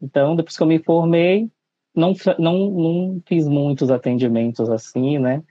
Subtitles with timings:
[0.00, 1.50] Então, depois que eu me formei,
[1.94, 5.42] não, não, não fiz muitos atendimentos assim, né?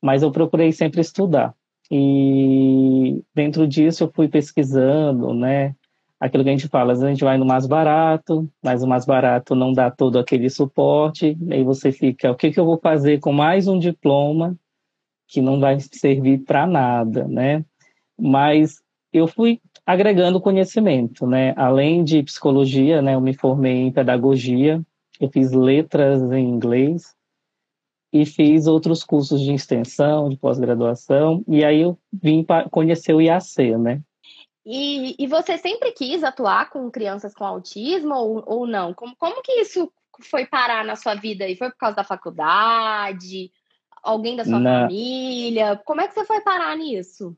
[0.00, 1.54] Mas eu procurei sempre estudar.
[1.90, 5.76] E dentro disso eu fui pesquisando, né?
[6.18, 9.54] Aquilo que a gente fala, a gente vai no mais barato, mas o mais barato
[9.54, 13.32] não dá todo aquele suporte, aí você fica, o que, que eu vou fazer com
[13.32, 14.56] mais um diploma
[15.26, 17.64] que não vai servir para nada, né?
[18.18, 18.80] Mas
[19.12, 21.54] eu fui agregando conhecimento, né?
[21.56, 23.14] Além de psicologia, né?
[23.14, 24.80] Eu me formei em pedagogia,
[25.20, 27.14] eu fiz letras em inglês
[28.12, 33.20] e fiz outros cursos de extensão, de pós-graduação, e aí eu vim para conhecer o
[33.20, 34.02] IAC, né?
[34.64, 38.94] E, e você sempre quis atuar com crianças com autismo ou, ou não?
[38.94, 41.48] Como, como que isso foi parar na sua vida?
[41.48, 43.50] E foi por causa da faculdade?
[44.02, 44.82] Alguém da sua na...
[44.82, 45.80] família?
[45.84, 47.36] Como é que você foi parar nisso?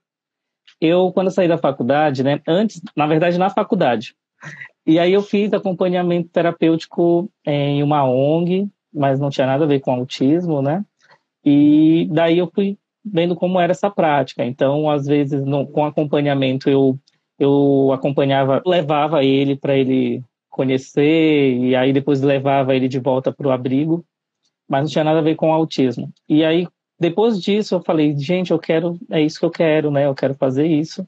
[0.80, 2.40] Eu, quando saí da faculdade, né?
[2.46, 4.14] Antes, na verdade, na faculdade,
[4.86, 9.80] e aí eu fiz acompanhamento terapêutico em uma ONG, mas não tinha nada a ver
[9.80, 10.84] com autismo, né?
[11.44, 14.44] E daí eu fui vendo como era essa prática.
[14.44, 16.98] Então, às vezes, no, com acompanhamento, eu,
[17.38, 23.48] eu acompanhava, levava ele para ele conhecer, e aí depois levava ele de volta para
[23.48, 24.04] o abrigo,
[24.68, 26.12] mas não tinha nada a ver com autismo.
[26.28, 26.68] E aí,
[27.04, 30.06] depois disso, eu falei, gente, eu quero, é isso que eu quero, né?
[30.06, 31.06] Eu quero fazer isso.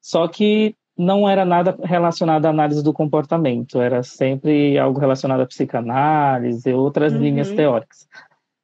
[0.00, 5.46] Só que não era nada relacionado à análise do comportamento, era sempre algo relacionado à
[5.46, 7.18] psicanálise e outras uhum.
[7.18, 8.08] linhas teóricas.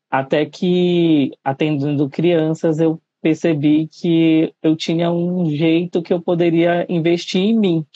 [0.09, 7.43] Até que, atendendo crianças, eu percebi que eu tinha um jeito que eu poderia investir
[7.43, 7.87] em mim.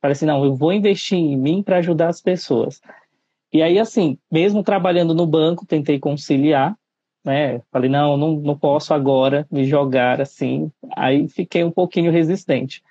[0.00, 2.80] Falei assim, não, eu vou investir em mim para ajudar as pessoas.
[3.52, 6.76] E aí, assim, mesmo trabalhando no banco, tentei conciliar,
[7.24, 7.60] né?
[7.70, 10.70] Falei, não, não, não posso agora me jogar assim.
[10.96, 12.82] Aí fiquei um pouquinho resistente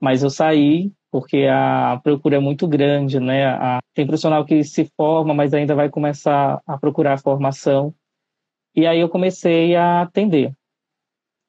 [0.00, 3.46] mas eu saí porque a procura é muito grande, né?
[3.46, 7.94] A, tem profissional que se forma, mas ainda vai começar a procurar a formação.
[8.76, 10.52] E aí eu comecei a atender.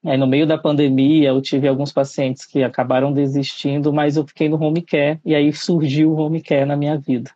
[0.06, 4.48] Aí, no meio da pandemia, eu tive alguns pacientes que acabaram desistindo, mas eu fiquei
[4.48, 7.30] no home care, e aí surgiu o home care na minha vida.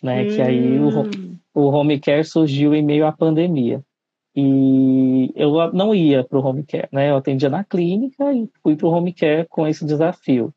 [0.00, 0.22] Né?
[0.22, 0.26] Hum.
[0.28, 1.36] Que aí o, hum.
[1.52, 3.82] o home care surgiu em meio à pandemia.
[4.34, 7.10] E eu não ia para o home care, né?
[7.10, 10.52] Eu atendia na clínica e fui para o home care com esse desafio,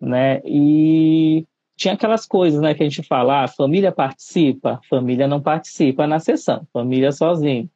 [0.00, 0.40] né?
[0.44, 1.46] E
[1.76, 6.18] tinha aquelas coisas, né, que a gente fala, ah, família participa, família não participa na
[6.18, 7.68] sessão, família sozinho.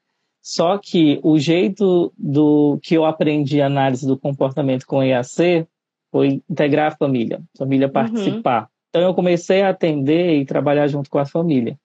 [0.43, 5.67] Só que o jeito do que eu aprendi a análise do comportamento com EAC
[6.11, 7.93] foi integrar a família, família uhum.
[7.93, 8.63] participar.
[8.63, 8.69] Uhum.
[8.89, 11.79] Então eu comecei a atender e trabalhar junto com a família.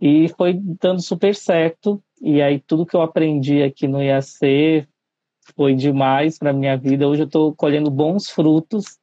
[0.00, 2.02] E foi dando super certo.
[2.26, 4.88] E aí tudo que eu aprendi aqui no IAC
[5.54, 7.06] foi demais para minha vida.
[7.06, 8.98] Hoje eu estou colhendo bons frutos